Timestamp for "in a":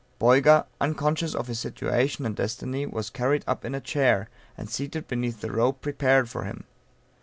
3.63-3.79